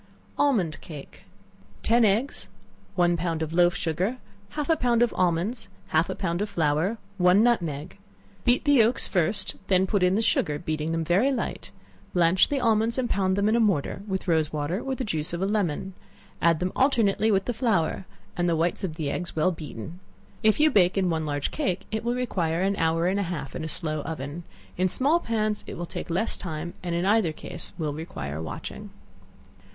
[0.35, 1.25] Almond Cake.
[1.83, 2.47] Ten eggs,
[2.95, 4.17] one pound of loaf sugar,
[4.57, 7.99] half a pound of almonds, half a pound of flour, one nutmeg;
[8.43, 11.69] beat the yelks first, then put in the sugar, beating them very light;
[12.15, 15.33] blanch the almonds and pound them in a mortar, with rose water or the juice
[15.33, 15.93] of a lemon;
[16.41, 19.99] add them alternately with the flour, and the whites of the eggs well beaten.
[20.41, 23.55] If you bake in one large cake, it will require an hour and a half
[23.55, 24.45] in a slow oven;
[24.77, 28.89] in small pans, it will take less time, and in either case, will require watching.